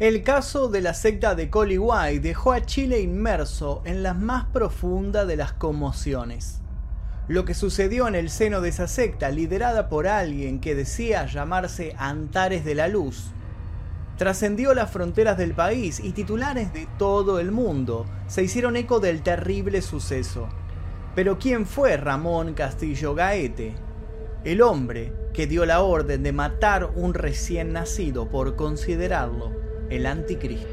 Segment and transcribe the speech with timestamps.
[0.00, 5.26] El caso de la secta de White dejó a Chile inmerso en la más profunda
[5.26, 6.60] de las conmociones.
[7.26, 11.96] Lo que sucedió en el seno de esa secta, liderada por alguien que decía llamarse
[11.98, 13.32] Antares de la Luz,
[14.16, 19.22] trascendió las fronteras del país y titulares de todo el mundo se hicieron eco del
[19.22, 20.48] terrible suceso.
[21.16, 23.74] Pero ¿quién fue Ramón Castillo Gaete?
[24.44, 30.68] El hombre que dio la orden de matar un recién nacido por considerarlo el anticristo.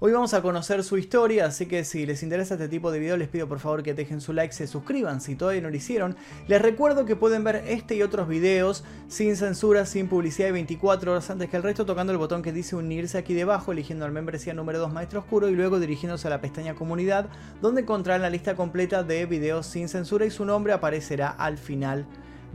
[0.00, 3.16] Hoy vamos a conocer su historia, así que si les interesa este tipo de video
[3.16, 6.14] les pido por favor que dejen su like, se suscriban si todavía no lo hicieron.
[6.46, 11.10] Les recuerdo que pueden ver este y otros videos sin censura, sin publicidad y 24
[11.10, 14.12] horas antes que el resto tocando el botón que dice unirse aquí debajo, eligiendo al
[14.12, 17.28] membresía número 2 Maestro Oscuro y luego dirigiéndose a la pestaña comunidad
[17.60, 22.06] donde encontrarán la lista completa de videos sin censura y su nombre aparecerá al final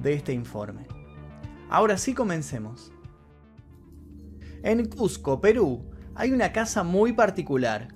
[0.02, 1.03] de este informe.
[1.74, 2.92] Ahora sí comencemos.
[4.62, 7.88] En Cusco, Perú, hay una casa muy particular.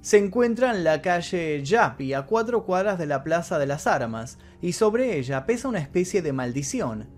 [0.00, 4.38] Se encuentra en la calle Yapi, a cuatro cuadras de la Plaza de las Armas,
[4.62, 7.08] y sobre ella pesa una especie de maldición.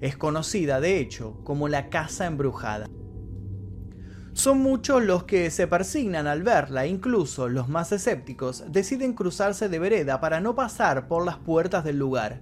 [0.00, 2.88] Es conocida, de hecho, como la Casa Embrujada.
[4.32, 9.78] Son muchos los que se persignan al verla, incluso los más escépticos deciden cruzarse de
[9.80, 12.40] vereda para no pasar por las puertas del lugar.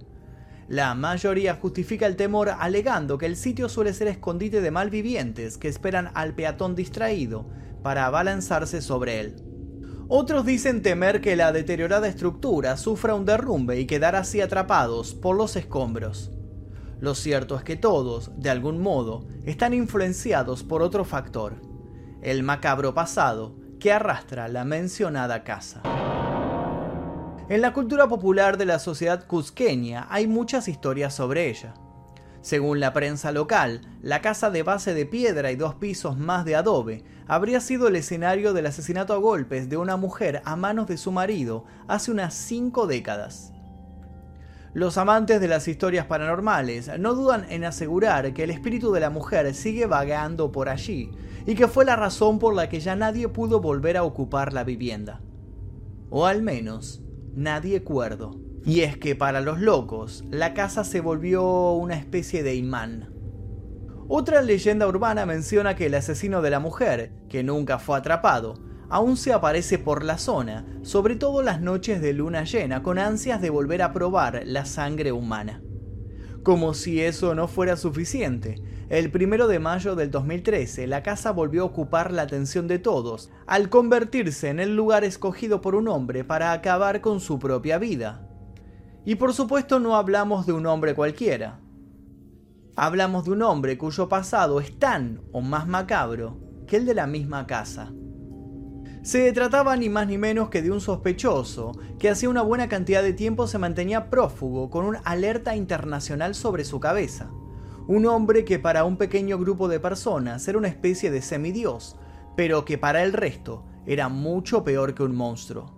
[0.67, 5.67] La mayoría justifica el temor alegando que el sitio suele ser escondite de malvivientes que
[5.67, 7.45] esperan al peatón distraído
[7.83, 9.35] para abalanzarse sobre él.
[10.07, 15.35] Otros dicen temer que la deteriorada estructura sufra un derrumbe y quedar así atrapados por
[15.35, 16.31] los escombros.
[16.99, 21.61] Lo cierto es que todos, de algún modo, están influenciados por otro factor,
[22.21, 25.81] el macabro pasado que arrastra la mencionada casa.
[27.47, 31.75] En la cultura popular de la sociedad cusqueña hay muchas historias sobre ella.
[32.41, 36.55] Según la prensa local, la casa de base de piedra y dos pisos más de
[36.55, 40.97] adobe habría sido el escenario del asesinato a golpes de una mujer a manos de
[40.97, 43.53] su marido hace unas cinco décadas.
[44.73, 49.11] Los amantes de las historias paranormales no dudan en asegurar que el espíritu de la
[49.11, 51.11] mujer sigue vagando por allí
[51.45, 54.63] y que fue la razón por la que ya nadie pudo volver a ocupar la
[54.63, 55.21] vivienda.
[56.09, 57.04] O al menos,
[57.35, 58.39] nadie cuerdo.
[58.65, 63.13] Y es que para los locos, la casa se volvió una especie de imán.
[64.07, 68.55] Otra leyenda urbana menciona que el asesino de la mujer, que nunca fue atrapado,
[68.89, 73.41] aún se aparece por la zona, sobre todo las noches de luna llena, con ansias
[73.41, 75.61] de volver a probar la sangre humana.
[76.43, 81.63] Como si eso no fuera suficiente, el primero de mayo del 2013 la casa volvió
[81.63, 86.23] a ocupar la atención de todos, al convertirse en el lugar escogido por un hombre
[86.23, 88.29] para acabar con su propia vida.
[89.03, 91.59] Y por supuesto no hablamos de un hombre cualquiera.
[92.75, 96.37] Hablamos de un hombre cuyo pasado es tan o más macabro
[96.67, 97.91] que el de la misma casa.
[99.01, 103.03] Se trataba ni más ni menos que de un sospechoso que hacía una buena cantidad
[103.03, 107.31] de tiempo se mantenía prófugo con una alerta internacional sobre su cabeza.
[107.87, 111.95] Un hombre que para un pequeño grupo de personas era una especie de semidios,
[112.35, 115.71] pero que para el resto era mucho peor que un monstruo.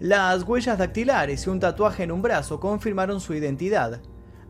[0.00, 4.00] Las huellas dactilares y un tatuaje en un brazo confirmaron su identidad.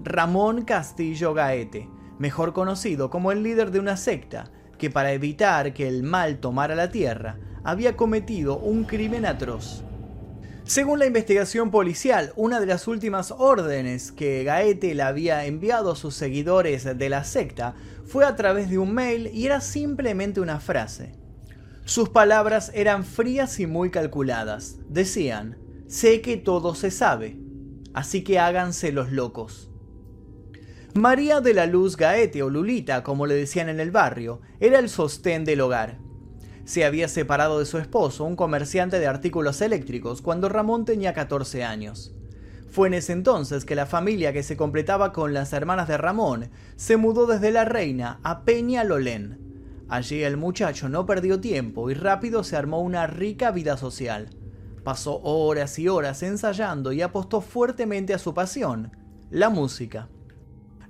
[0.02, 5.86] Ramón Castillo Gaete, mejor conocido como el líder de una secta que para evitar que
[5.86, 9.84] el mal tomara la tierra, había cometido un crimen atroz.
[10.72, 15.96] Según la investigación policial, una de las últimas órdenes que Gaete le había enviado a
[15.96, 17.74] sus seguidores de la secta
[18.06, 21.12] fue a través de un mail y era simplemente una frase.
[21.84, 24.78] Sus palabras eran frías y muy calculadas.
[24.88, 27.36] Decían, sé que todo se sabe,
[27.92, 29.70] así que háganse los locos.
[30.94, 34.88] María de la Luz Gaete o Lulita, como le decían en el barrio, era el
[34.88, 36.01] sostén del hogar
[36.72, 41.64] se había separado de su esposo, un comerciante de artículos eléctricos, cuando Ramón tenía 14
[41.64, 42.14] años.
[42.70, 46.48] Fue en ese entonces que la familia que se completaba con las hermanas de Ramón
[46.76, 49.84] se mudó desde La Reina a Peña Lolén.
[49.90, 54.30] Allí el muchacho no perdió tiempo y rápido se armó una rica vida social.
[54.82, 58.96] Pasó horas y horas ensayando y apostó fuertemente a su pasión,
[59.28, 60.08] la música.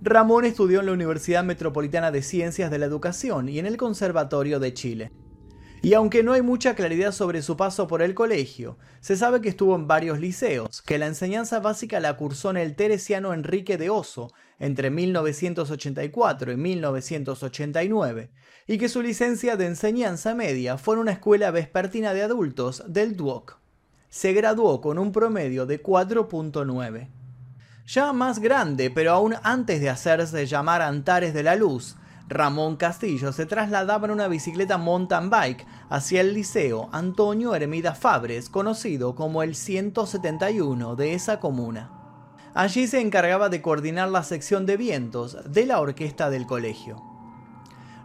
[0.00, 4.60] Ramón estudió en la Universidad Metropolitana de Ciencias de la Educación y en el Conservatorio
[4.60, 5.10] de Chile.
[5.84, 9.48] Y aunque no hay mucha claridad sobre su paso por el colegio, se sabe que
[9.48, 13.90] estuvo en varios liceos, que la enseñanza básica la cursó en el Teresiano Enrique de
[13.90, 18.30] Oso entre 1984 y 1989,
[18.68, 23.16] y que su licencia de enseñanza media fue en una escuela vespertina de adultos del
[23.16, 23.58] DUOC.
[24.08, 27.08] Se graduó con un promedio de 4.9.
[27.88, 31.96] Ya más grande, pero aún antes de hacerse llamar Antares de la Luz,
[32.32, 38.48] Ramón Castillo se trasladaba en una bicicleta mountain bike hacia el Liceo Antonio Hermida Fabres,
[38.48, 41.90] conocido como el 171 de esa comuna.
[42.54, 47.02] Allí se encargaba de coordinar la sección de vientos de la orquesta del colegio.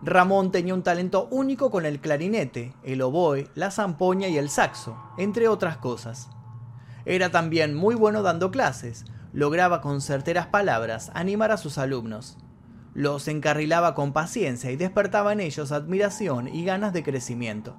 [0.01, 4.97] Ramón tenía un talento único con el clarinete, el oboe, la zampoña y el saxo,
[5.17, 6.29] entre otras cosas.
[7.05, 12.37] Era también muy bueno dando clases, lograba con certeras palabras animar a sus alumnos.
[12.97, 17.75] Los encarrilaba con paciencia y despertaba en ellos admiración y ganas de crecimiento.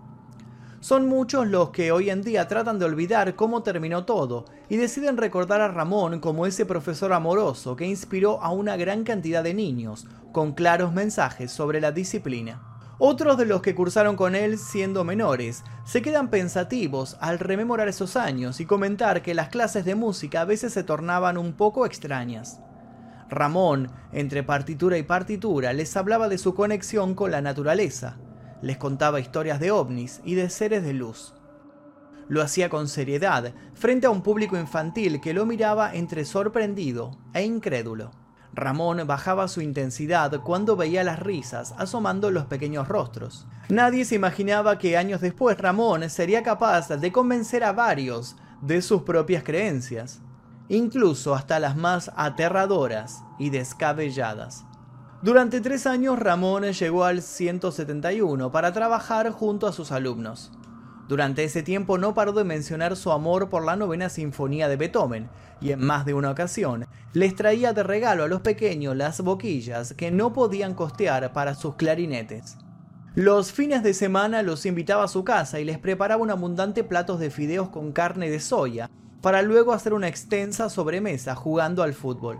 [0.78, 5.16] Son muchos los que hoy en día tratan de olvidar cómo terminó todo y deciden
[5.16, 10.06] recordar a Ramón como ese profesor amoroso que inspiró a una gran cantidad de niños
[10.30, 12.62] con claros mensajes sobre la disciplina.
[12.98, 18.14] Otros de los que cursaron con él siendo menores se quedan pensativos al rememorar esos
[18.14, 22.60] años y comentar que las clases de música a veces se tornaban un poco extrañas.
[23.30, 28.16] Ramón, entre partitura y partitura, les hablaba de su conexión con la naturaleza,
[28.62, 31.34] les contaba historias de ovnis y de seres de luz.
[32.28, 37.44] Lo hacía con seriedad, frente a un público infantil que lo miraba entre sorprendido e
[37.44, 38.10] incrédulo.
[38.52, 43.46] Ramón bajaba su intensidad cuando veía las risas asomando los pequeños rostros.
[43.68, 49.02] Nadie se imaginaba que años después Ramón sería capaz de convencer a varios de sus
[49.02, 50.22] propias creencias
[50.68, 54.64] incluso hasta las más aterradoras y descabelladas.
[55.22, 60.52] Durante tres años Ramón llegó al 171 para trabajar junto a sus alumnos.
[61.08, 65.30] Durante ese tiempo no paró de mencionar su amor por la novena sinfonía de Beethoven,
[65.60, 69.94] y en más de una ocasión les traía de regalo a los pequeños las boquillas
[69.94, 72.58] que no podían costear para sus clarinetes.
[73.14, 77.18] Los fines de semana los invitaba a su casa y les preparaba un abundante platos
[77.18, 78.88] de fideos con carne de soya,
[79.20, 82.38] para luego hacer una extensa sobremesa jugando al fútbol.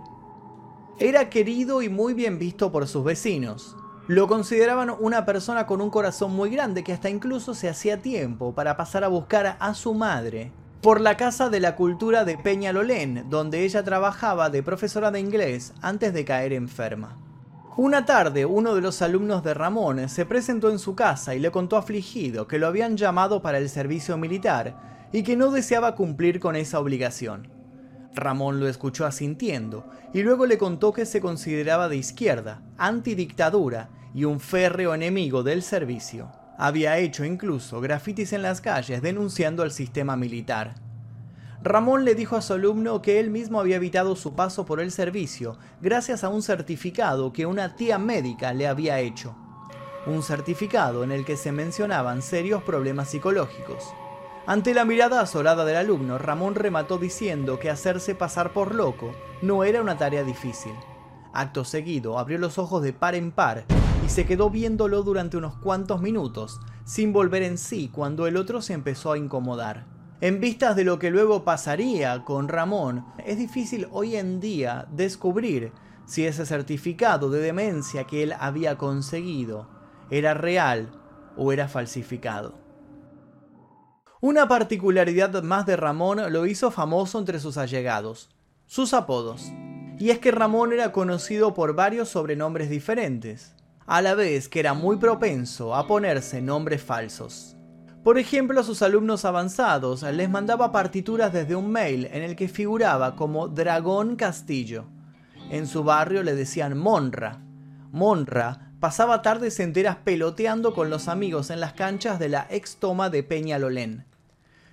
[0.99, 3.77] Era querido y muy bien visto por sus vecinos.
[4.09, 8.55] Lo consideraban una persona con un corazón muy grande que hasta incluso se hacía tiempo
[8.55, 13.27] para pasar a buscar a su madre por la Casa de la Cultura de Peñalolén,
[13.29, 17.17] donde ella trabajaba de profesora de inglés antes de caer enferma.
[17.77, 21.51] Una tarde, uno de los alumnos de Ramón se presentó en su casa y le
[21.51, 26.41] contó afligido que lo habían llamado para el servicio militar y que no deseaba cumplir
[26.41, 27.49] con esa obligación.
[28.15, 34.25] Ramón lo escuchó asintiendo y luego le contó que se consideraba de izquierda, antidictadura y
[34.25, 36.31] un férreo enemigo del servicio.
[36.57, 40.75] Había hecho incluso grafitis en las calles denunciando al sistema militar.
[41.63, 44.93] Ramón le dijo a su alumno que él mismo había evitado su paso por el
[44.93, 49.35] servicio gracias a un certificado que una tía médica le había hecho.
[50.07, 53.85] Un certificado en el que se mencionaban serios problemas psicológicos.
[54.49, 59.12] Ante la mirada azorada del alumno, Ramón remató diciendo que hacerse pasar por loco
[59.43, 60.73] no era una tarea difícil.
[61.35, 63.67] Acto seguido, abrió los ojos de par en par
[64.06, 68.62] y se quedó viéndolo durante unos cuantos minutos, sin volver en sí cuando el otro
[68.62, 69.85] se empezó a incomodar.
[70.23, 75.73] En vistas de lo que luego pasaría con Ramón, es difícil hoy en día descubrir
[76.06, 79.69] si ese certificado de demencia que él había conseguido
[80.11, 80.89] era real
[81.37, 82.68] o era falsificado.
[84.20, 88.31] Una particularidad más de Ramón lo hizo famoso entre sus allegados,
[88.67, 89.53] sus apodos.
[89.97, 93.54] Y es que Ramón era conocido por varios sobrenombres diferentes,
[93.87, 97.57] a la vez que era muy propenso a ponerse nombres falsos.
[98.02, 102.49] Por ejemplo, a sus alumnos avanzados les mandaba partituras desde un mail en el que
[102.49, 104.87] figuraba como Dragón Castillo.
[105.49, 107.40] En su barrio le decían Monra.
[107.93, 113.11] Monra pasaba tardes enteras peloteando con los amigos en las canchas de la ex toma
[113.11, 114.08] de Peñalolén.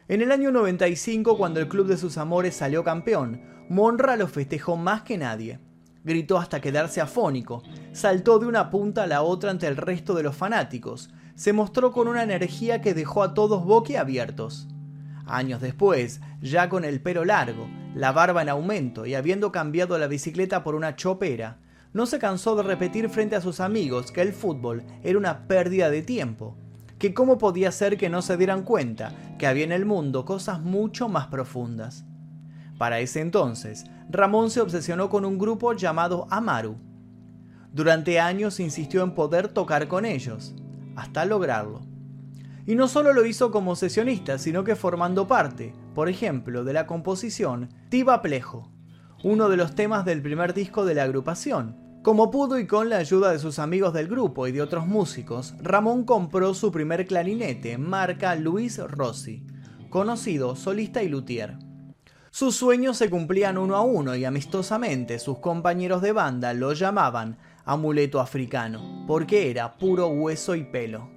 [0.08, 4.78] En el año 95, cuando el club de sus amores salió campeón, Monra lo festejó
[4.78, 5.58] más que nadie.
[6.04, 10.22] Gritó hasta quedarse afónico, saltó de una punta a la otra ante el resto de
[10.22, 14.68] los fanáticos, se mostró con una energía que dejó a todos boquiabiertos.
[15.26, 20.06] Años después, ya con el pelo largo, la barba en aumento y habiendo cambiado la
[20.06, 21.58] bicicleta por una chopera,
[21.94, 25.90] no se cansó de repetir frente a sus amigos que el fútbol era una pérdida
[25.90, 26.56] de tiempo
[27.06, 30.60] que cómo podía ser que no se dieran cuenta que había en el mundo cosas
[30.60, 32.04] mucho más profundas.
[32.80, 36.78] Para ese entonces, Ramón se obsesionó con un grupo llamado Amaru.
[37.72, 40.56] Durante años insistió en poder tocar con ellos,
[40.96, 41.82] hasta lograrlo.
[42.66, 46.88] Y no solo lo hizo como sesionista, sino que formando parte, por ejemplo, de la
[46.88, 48.72] composición Tiba Plejo,
[49.24, 52.98] uno de los temas del primer disco de la agrupación, como pudo y con la
[52.98, 57.80] ayuda de sus amigos del grupo y de otros músicos, Ramón compró su primer clarinete,
[57.80, 59.44] marca Luis Rossi,
[59.90, 61.58] conocido solista y luthier.
[62.30, 67.40] Sus sueños se cumplían uno a uno y amistosamente sus compañeros de banda lo llamaban
[67.66, 71.10] amuleto africano, porque era puro hueso y pelo.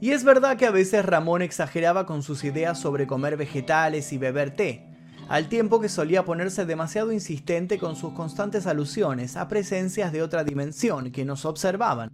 [0.00, 4.18] Y es verdad que a veces Ramón exageraba con sus ideas sobre comer vegetales y
[4.18, 4.87] beber té,
[5.28, 10.42] al tiempo que solía ponerse demasiado insistente con sus constantes alusiones a presencias de otra
[10.42, 12.10] dimensión que nos observaban.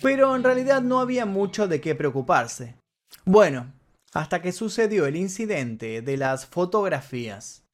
[0.00, 2.76] Pero en realidad no había mucho de qué preocuparse.
[3.24, 3.72] Bueno,
[4.12, 7.64] hasta que sucedió el incidente de las fotografías.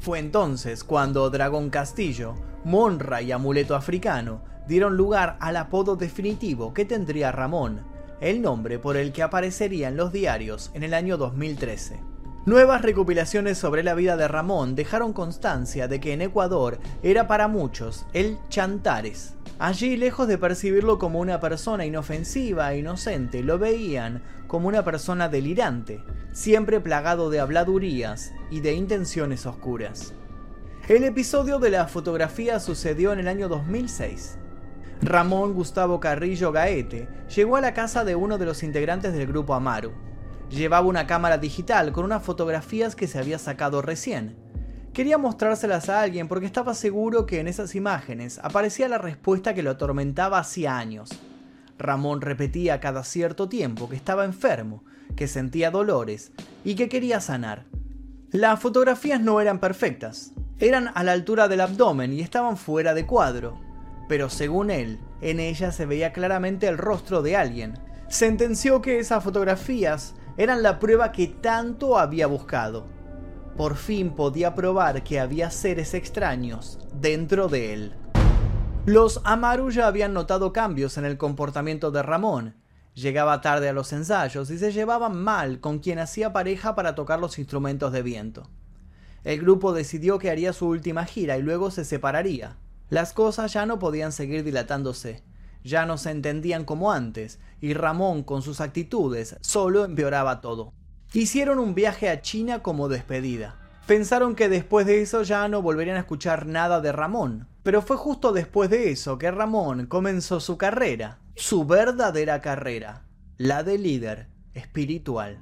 [0.00, 6.84] Fue entonces cuando Dragón Castillo, Monra y Amuleto Africano dieron lugar al apodo definitivo que
[6.84, 7.82] tendría Ramón,
[8.20, 12.15] el nombre por el que aparecería en los diarios en el año 2013.
[12.46, 17.48] Nuevas recopilaciones sobre la vida de Ramón dejaron constancia de que en Ecuador era para
[17.48, 19.34] muchos el Chantares.
[19.58, 25.28] Allí, lejos de percibirlo como una persona inofensiva e inocente, lo veían como una persona
[25.28, 30.14] delirante, siempre plagado de habladurías y de intenciones oscuras.
[30.86, 34.38] El episodio de la fotografía sucedió en el año 2006.
[35.02, 39.54] Ramón Gustavo Carrillo Gaete llegó a la casa de uno de los integrantes del grupo
[39.54, 39.90] Amaru,
[40.50, 44.36] Llevaba una cámara digital con unas fotografías que se había sacado recién.
[44.92, 49.62] Quería mostrárselas a alguien porque estaba seguro que en esas imágenes aparecía la respuesta que
[49.62, 51.10] lo atormentaba hacía años.
[51.78, 54.84] Ramón repetía cada cierto tiempo que estaba enfermo,
[55.16, 56.32] que sentía dolores
[56.64, 57.66] y que quería sanar.
[58.30, 63.04] Las fotografías no eran perfectas, eran a la altura del abdomen y estaban fuera de
[63.04, 63.60] cuadro,
[64.08, 67.74] pero según él, en ellas se veía claramente el rostro de alguien.
[68.08, 72.86] Sentenció que esas fotografías eran la prueba que tanto había buscado.
[73.56, 77.94] Por fin podía probar que había seres extraños dentro de él.
[78.84, 82.54] Los Amaru ya habían notado cambios en el comportamiento de Ramón.
[82.94, 87.18] Llegaba tarde a los ensayos y se llevaban mal con quien hacía pareja para tocar
[87.18, 88.48] los instrumentos de viento.
[89.24, 92.56] El grupo decidió que haría su última gira y luego se separaría.
[92.88, 95.24] Las cosas ya no podían seguir dilatándose
[95.66, 100.72] ya no se entendían como antes, y Ramón con sus actitudes solo empeoraba todo.
[101.12, 103.56] Hicieron un viaje a China como despedida.
[103.86, 107.96] Pensaron que después de eso ya no volverían a escuchar nada de Ramón, pero fue
[107.96, 113.04] justo después de eso que Ramón comenzó su carrera, su verdadera carrera,
[113.36, 115.38] la de líder espiritual.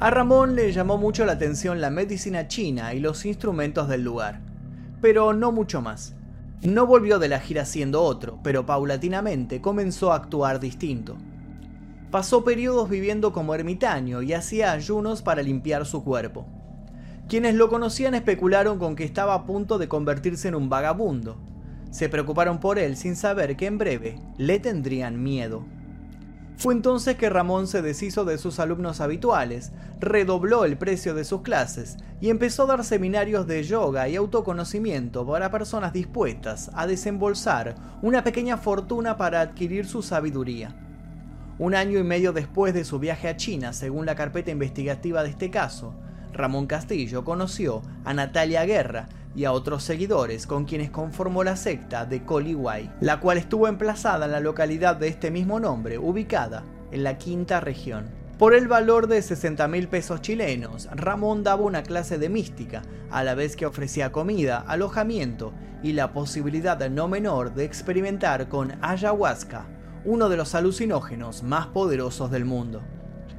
[0.00, 4.40] A Ramón le llamó mucho la atención la medicina china y los instrumentos del lugar,
[5.00, 6.15] pero no mucho más.
[6.62, 11.16] No volvió de la gira siendo otro, pero paulatinamente comenzó a actuar distinto.
[12.10, 16.46] Pasó periodos viviendo como ermitaño y hacía ayunos para limpiar su cuerpo.
[17.28, 21.36] Quienes lo conocían especularon con que estaba a punto de convertirse en un vagabundo.
[21.90, 25.64] Se preocuparon por él sin saber que en breve le tendrían miedo.
[26.56, 31.42] Fue entonces que Ramón se deshizo de sus alumnos habituales, redobló el precio de sus
[31.42, 37.74] clases y empezó a dar seminarios de yoga y autoconocimiento para personas dispuestas a desembolsar
[38.00, 40.74] una pequeña fortuna para adquirir su sabiduría.
[41.58, 45.30] Un año y medio después de su viaje a China, según la carpeta investigativa de
[45.30, 45.94] este caso,
[46.32, 52.06] Ramón Castillo conoció a Natalia Guerra, y a otros seguidores con quienes conformó la secta
[52.06, 57.04] de Coliway, la cual estuvo emplazada en la localidad de este mismo nombre, ubicada en
[57.04, 58.06] la quinta región.
[58.38, 63.24] Por el valor de 60 mil pesos chilenos, Ramón daba una clase de mística, a
[63.24, 65.52] la vez que ofrecía comida, alojamiento
[65.82, 69.66] y la posibilidad no menor de experimentar con ayahuasca,
[70.04, 72.82] uno de los alucinógenos más poderosos del mundo.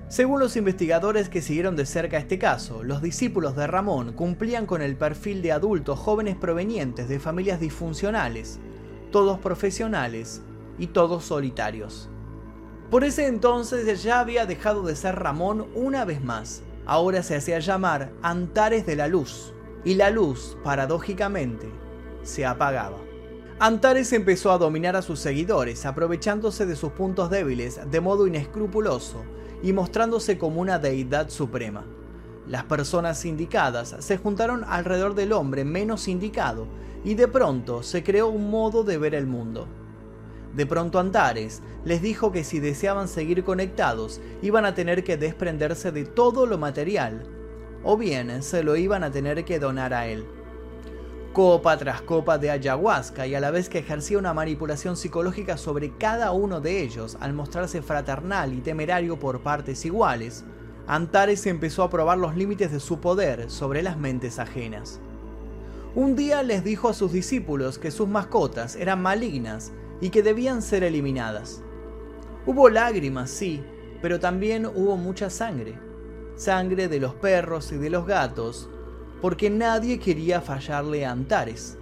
[0.09, 4.81] Según los investigadores que siguieron de cerca este caso, los discípulos de Ramón cumplían con
[4.81, 8.57] el perfil de adultos jóvenes provenientes de familias disfuncionales,
[9.11, 10.41] todos profesionales
[10.79, 12.09] y todos solitarios.
[12.89, 16.63] Por ese entonces ya había dejado de ser Ramón una vez más.
[16.85, 21.69] Ahora se hacía llamar Antares de la Luz, y la luz, paradójicamente,
[22.23, 22.97] se apagaba.
[23.59, 29.25] Antares empezó a dominar a sus seguidores, aprovechándose de sus puntos débiles de modo inescrupuloso
[29.63, 31.85] y mostrándose como una deidad suprema.
[32.47, 36.67] Las personas indicadas se juntaron alrededor del hombre menos indicado
[37.03, 39.67] y de pronto se creó un modo de ver el mundo.
[40.55, 45.91] De pronto Antares les dijo que si deseaban seguir conectados iban a tener que desprenderse
[45.91, 47.25] de todo lo material,
[47.83, 50.25] o bien se lo iban a tener que donar a él
[51.37, 55.95] copa tras copa de ayahuasca y a la vez que ejercía una manipulación psicológica sobre
[55.95, 60.45] cada uno de ellos al mostrarse fraternal y temerario por partes iguales,
[60.87, 64.99] Antares empezó a probar los límites de su poder sobre las mentes ajenas.
[65.93, 70.63] Un día les dijo a sus discípulos que sus mascotas eran malignas y que debían
[70.63, 71.61] ser eliminadas.
[72.47, 73.63] Hubo lágrimas, sí,
[74.01, 75.77] pero también hubo mucha sangre.
[76.35, 78.71] Sangre de los perros y de los gatos,
[79.21, 81.77] porque nadie quería fallarle a Antares.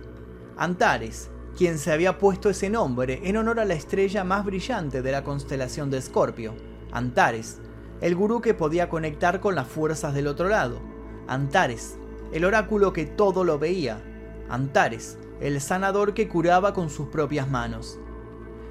[0.58, 5.12] Antares, quien se había puesto ese nombre en honor a la estrella más brillante de
[5.12, 6.54] la constelación de Escorpio,
[6.92, 7.60] Antares,
[8.01, 10.80] el gurú que podía conectar con las fuerzas del otro lado,
[11.27, 11.98] Antares,
[12.32, 14.01] el oráculo que todo lo veía,
[14.50, 18.00] Antares, el sanador que curaba con sus propias manos.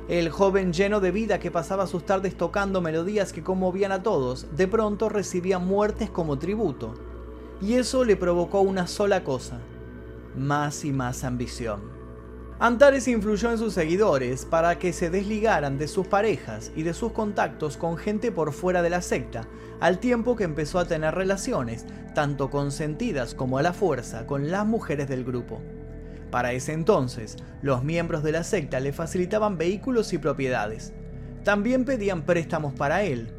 [0.08, 4.54] El joven lleno de vida que pasaba sus tardes tocando melodías que conmovían a todos,
[4.54, 6.94] de pronto recibía muertes como tributo.
[7.60, 9.60] Y eso le provocó una sola cosa,
[10.36, 11.94] más y más ambición.
[12.60, 17.12] Antares influyó en sus seguidores para que se desligaran de sus parejas y de sus
[17.12, 19.48] contactos con gente por fuera de la secta,
[19.80, 21.84] al tiempo que empezó a tener relaciones,
[22.14, 25.60] tanto consentidas como a la fuerza, con las mujeres del grupo.
[26.30, 30.92] Para ese entonces, los miembros de la secta le facilitaban vehículos y propiedades.
[31.42, 33.32] También pedían préstamos para él,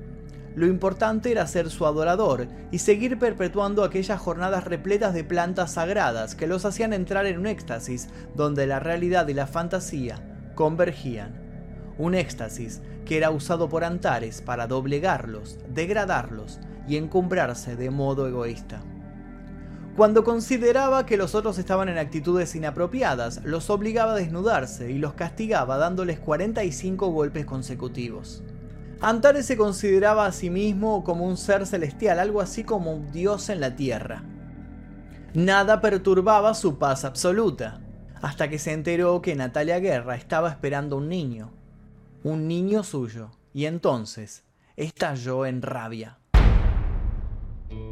[0.55, 6.33] lo importante era ser su adorador y seguir perpetuando aquellas jornadas repletas de plantas sagradas
[6.33, 11.43] que los hacían entrar en un éxtasis donde la realidad y la fantasía convergían.
[11.97, 18.81] Un éxtasis que era usado por Antares para doblegarlos, degradarlos y encumbrarse de modo egoísta.
[19.95, 25.13] Cuando consideraba que los otros estaban en actitudes inapropiadas, los obligaba a desnudarse y los
[25.13, 28.43] castigaba dándoles 45 golpes consecutivos.
[29.05, 33.49] Antares se consideraba a sí mismo como un ser celestial, algo así como un dios
[33.49, 34.23] en la tierra.
[35.35, 37.81] Nada perturbaba su paz absoluta,
[38.23, 41.51] hasta que se enteró que Natalia Guerra estaba esperando un niño,
[42.23, 44.43] un niño suyo, y entonces
[44.75, 46.17] estalló en rabia.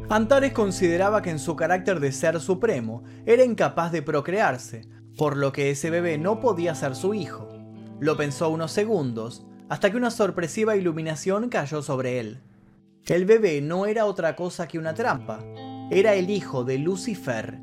[0.08, 5.52] Antares consideraba que en su carácter de ser supremo era incapaz de procrearse, por lo
[5.52, 7.50] que ese bebé no podía ser su hijo.
[8.00, 12.38] Lo pensó unos segundos, hasta que una sorpresiva iluminación cayó sobre él.
[13.06, 15.44] El bebé no era otra cosa que una trampa,
[15.90, 17.58] era el hijo de Lucifer.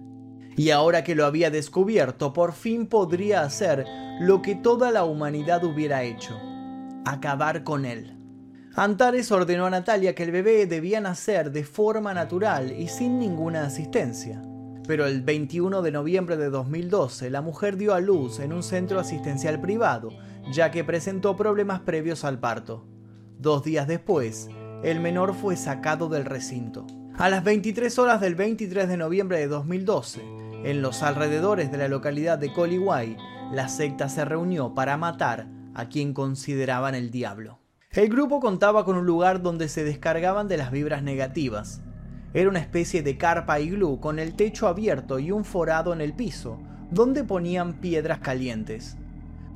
[0.58, 3.86] Y ahora que lo había descubierto, por fin podría hacer
[4.20, 6.38] lo que toda la humanidad hubiera hecho,
[7.06, 8.18] acabar con él.
[8.76, 13.64] Antares ordenó a Natalia que el bebé debía nacer de forma natural y sin ninguna
[13.64, 14.42] asistencia.
[14.86, 19.00] Pero el 21 de noviembre de 2012 la mujer dio a luz en un centro
[19.00, 20.10] asistencial privado
[20.52, 22.86] ya que presentó problemas previos al parto.
[23.38, 24.50] Dos días después,
[24.84, 26.88] el menor fue sacado del recinto.
[27.18, 30.22] A las 23 horas del 23 de noviembre de 2012,
[30.64, 33.18] en los alrededores de la localidad de Coliway,
[33.52, 37.60] la secta se reunió para matar a quien consideraban el diablo.
[37.92, 41.82] El grupo contaba con un lugar donde se descargaban de las vibras negativas.
[42.34, 46.14] Era una especie de carpa iglú con el techo abierto y un forado en el
[46.14, 46.58] piso,
[46.90, 48.98] donde ponían piedras calientes.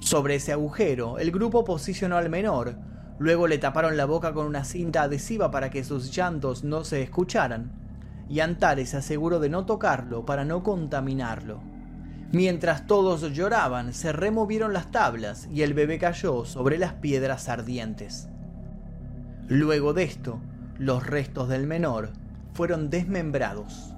[0.06, 2.76] Sobre ese agujero, el grupo posicionó al menor,
[3.18, 7.02] luego le taparon la boca con una cinta adhesiva para que sus llantos no se
[7.02, 7.72] escucharan,
[8.30, 11.60] y Antares se aseguró de no tocarlo para no contaminarlo.
[12.32, 18.30] Mientras todos lloraban, se removieron las tablas y el bebé cayó sobre las piedras ardientes.
[19.48, 20.40] Luego de esto,
[20.78, 22.12] los restos del menor
[22.54, 23.96] fueron desmembrados.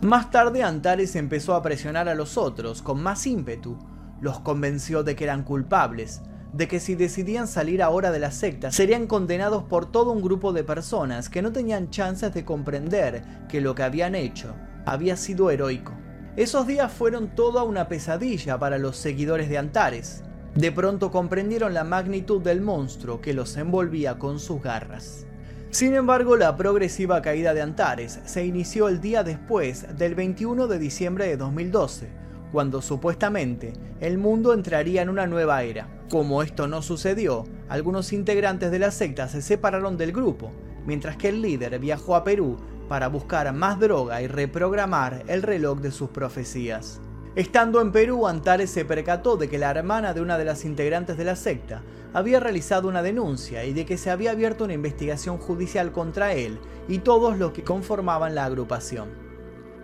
[0.00, 3.76] Más tarde Antares empezó a presionar a los otros con más ímpetu
[4.20, 8.72] los convenció de que eran culpables, de que si decidían salir ahora de la secta
[8.72, 13.60] serían condenados por todo un grupo de personas que no tenían chances de comprender que
[13.60, 14.54] lo que habían hecho
[14.84, 15.92] había sido heroico.
[16.36, 20.22] Esos días fueron toda una pesadilla para los seguidores de Antares.
[20.54, 25.26] De pronto comprendieron la magnitud del monstruo que los envolvía con sus garras.
[25.70, 30.78] Sin embargo, la progresiva caída de Antares se inició el día después del 21 de
[30.80, 32.08] diciembre de 2012,
[32.52, 35.88] cuando supuestamente el mundo entraría en una nueva era.
[36.10, 40.50] Como esto no sucedió, algunos integrantes de la secta se separaron del grupo,
[40.86, 42.56] mientras que el líder viajó a Perú
[42.88, 47.00] para buscar más droga y reprogramar el reloj de sus profecías.
[47.36, 51.16] Estando en Perú, Antares se percató de que la hermana de una de las integrantes
[51.16, 51.82] de la secta
[52.12, 56.58] había realizado una denuncia y de que se había abierto una investigación judicial contra él
[56.88, 59.10] y todos los que conformaban la agrupación.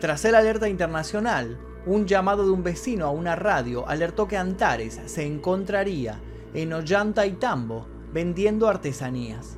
[0.00, 5.00] Tras el alerta internacional, un llamado de un vecino a una radio alertó que Antares
[5.06, 6.20] se encontraría
[6.52, 9.56] en Ollanta y Tambo vendiendo artesanías.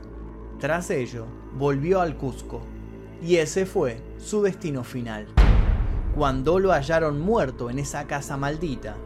[0.61, 1.25] Tras ello,
[1.57, 2.61] volvió al Cusco,
[3.23, 5.27] y ese fue su destino final.
[6.15, 8.97] Cuando lo hallaron muerto en esa casa maldita,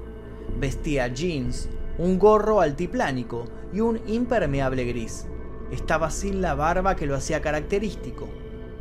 [0.58, 5.26] vestía jeans, un gorro altiplánico y un impermeable gris.
[5.70, 8.28] Estaba sin la barba que lo hacía característico.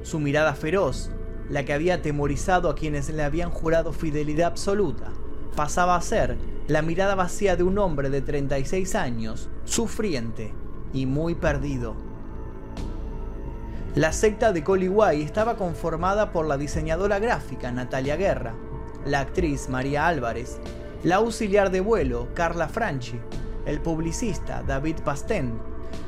[0.02, 1.12] Su mirada feroz
[1.50, 5.12] la que había atemorizado a quienes le habían jurado fidelidad absoluta,
[5.56, 10.54] pasaba a ser la mirada vacía de un hombre de 36 años, sufriente
[10.94, 11.96] y muy perdido.
[13.96, 18.54] La secta de Coliway estaba conformada por la diseñadora gráfica Natalia Guerra,
[19.06, 20.60] la actriz María Álvarez,
[21.04, 23.20] la auxiliar de vuelo Carla Franchi,
[23.66, 25.60] el publicista David Pastén,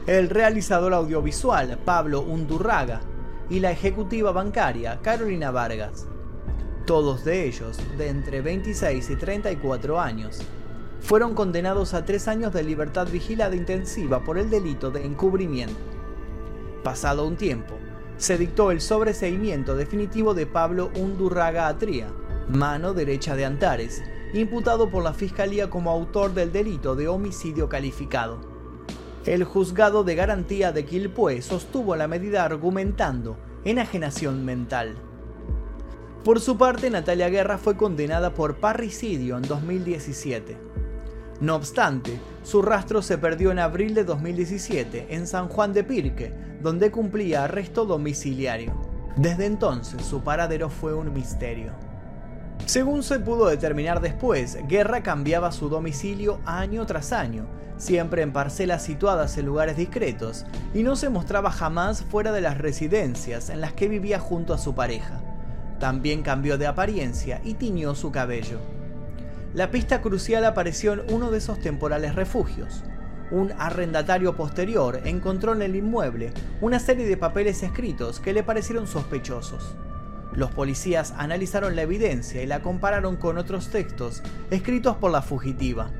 [0.07, 3.01] el realizador audiovisual Pablo Undurraga
[3.49, 6.07] y la ejecutiva bancaria Carolina Vargas.
[6.85, 10.41] Todos de ellos, de entre 26 y 34 años,
[10.99, 15.79] fueron condenados a tres años de libertad vigilada intensiva por el delito de encubrimiento.
[16.83, 17.75] Pasado un tiempo,
[18.17, 22.07] se dictó el sobreseimiento definitivo de Pablo Undurraga Atría,
[22.49, 24.01] mano derecha de Antares,
[24.33, 28.52] imputado por la Fiscalía como autor del delito de homicidio calificado.
[29.25, 34.95] El juzgado de garantía de Quilpué sostuvo la medida argumentando enajenación mental.
[36.25, 40.57] Por su parte, Natalia Guerra fue condenada por parricidio en 2017.
[41.39, 46.33] No obstante, su rastro se perdió en abril de 2017 en San Juan de Pirque,
[46.61, 48.73] donde cumplía arresto domiciliario.
[49.15, 51.71] Desde entonces su paradero fue un misterio.
[52.65, 57.45] Según se pudo determinar después, Guerra cambiaba su domicilio año tras año,
[57.77, 62.57] siempre en parcelas situadas en lugares discretos, y no se mostraba jamás fuera de las
[62.57, 65.21] residencias en las que vivía junto a su pareja.
[65.79, 68.59] También cambió de apariencia y tiñó su cabello.
[69.53, 72.83] La pista crucial apareció en uno de esos temporales refugios.
[73.29, 78.87] Un arrendatario posterior encontró en el inmueble una serie de papeles escritos que le parecieron
[78.87, 79.75] sospechosos.
[80.35, 85.91] Los policías analizaron la evidencia y la compararon con otros textos escritos por la fugitiva.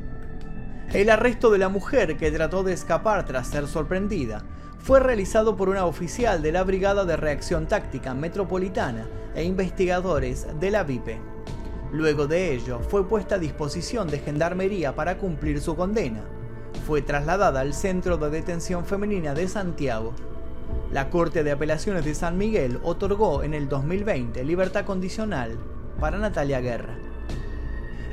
[0.91, 4.43] El arresto de la mujer que trató de escapar tras ser sorprendida
[4.79, 10.71] fue realizado por una oficial de la Brigada de Reacción Táctica Metropolitana e investigadores de
[10.71, 11.19] la VIPE.
[11.91, 16.23] Luego de ello, fue puesta a disposición de Gendarmería para cumplir su condena.
[16.85, 20.13] Fue trasladada al Centro de Detención Femenina de Santiago.
[20.93, 25.57] La Corte de Apelaciones de San Miguel otorgó en el 2020 libertad condicional
[25.99, 26.93] para Natalia Guerra.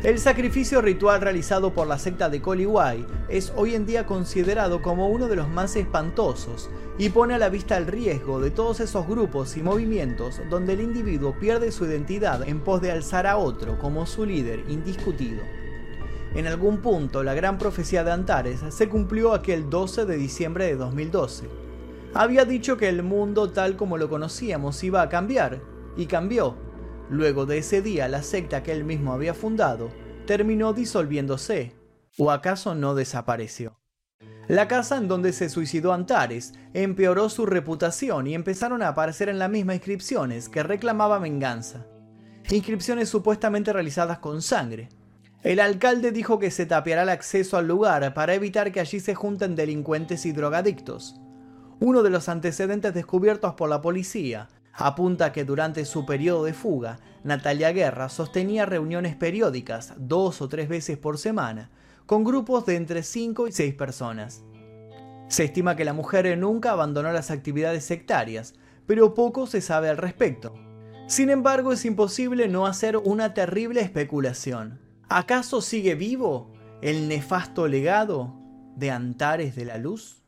[0.03, 5.11] El sacrificio ritual realizado por la secta de Coliway es hoy en día considerado como
[5.11, 9.07] uno de los más espantosos y pone a la vista el riesgo de todos esos
[9.07, 13.79] grupos y movimientos donde el individuo pierde su identidad en pos de alzar a otro
[13.79, 15.43] como su líder indiscutido.
[16.35, 20.77] En algún punto, la gran profecía de Antares se cumplió aquel 12 de diciembre de
[20.77, 21.70] 2012.
[22.15, 25.61] Había dicho que el mundo tal como lo conocíamos iba a cambiar,
[25.97, 26.57] y cambió
[27.11, 29.91] Luego de ese día, la secta que él mismo había fundado
[30.27, 31.75] terminó disolviéndose.
[32.17, 33.81] ¿O acaso no desapareció?
[34.47, 39.41] La casa en donde se suicidó Antares empeoró su reputación y empezaron a aparecer en
[39.41, 41.87] la misma inscripciones que reclamaba venganza.
[42.49, 44.89] Inscripciones supuestamente realizadas con sangre.
[45.43, 49.17] El alcalde dijo que se tapiará el acceso al lugar para evitar que allí se
[49.17, 51.21] junten delincuentes y drogadictos.
[51.83, 56.99] Uno de los antecedentes descubiertos por la policía apunta que durante su periodo de fuga,
[57.25, 61.71] Natalia Guerra sostenía reuniones periódicas, dos o tres veces por semana,
[62.05, 64.45] con grupos de entre 5 y 6 personas.
[65.29, 68.53] Se estima que la mujer nunca abandonó las actividades sectarias,
[68.87, 70.53] pero poco se sabe al respecto.
[71.07, 74.81] Sin embargo, es imposible no hacer una terrible especulación.
[75.09, 78.35] ¿Acaso sigue vivo el nefasto legado
[78.77, 80.20] de Antares de la Luz?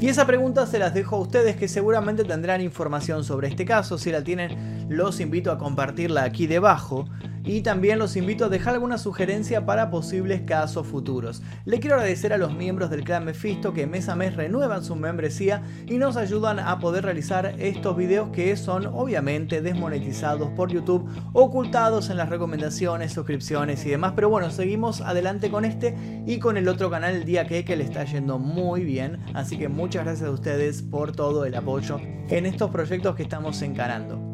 [0.00, 3.98] Y esa pregunta se las dejo a ustedes que seguramente tendrán información sobre este caso.
[3.98, 7.06] Si la tienen, los invito a compartirla aquí debajo.
[7.48, 11.42] Y también los invito a dejar alguna sugerencia para posibles casos futuros.
[11.64, 14.94] Le quiero agradecer a los miembros del clan Mephisto que mes a mes renuevan su
[14.96, 21.08] membresía y nos ayudan a poder realizar estos videos que son obviamente desmonetizados por YouTube,
[21.32, 24.12] ocultados en las recomendaciones, suscripciones y demás.
[24.14, 27.76] Pero bueno, seguimos adelante con este y con el otro canal, el día que, que
[27.76, 29.20] le está yendo muy bien.
[29.32, 33.62] Así que muchas gracias a ustedes por todo el apoyo en estos proyectos que estamos
[33.62, 34.27] encarando.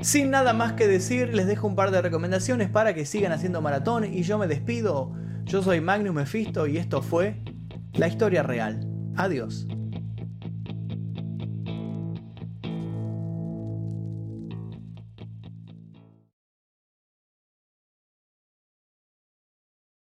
[0.00, 3.62] Sin nada más que decir, les dejo un par de recomendaciones para que sigan haciendo
[3.62, 5.12] maratón y yo me despido.
[5.44, 7.42] Yo soy Magnus Mephisto y esto fue
[7.94, 8.86] La Historia Real.
[9.16, 9.66] Adiós.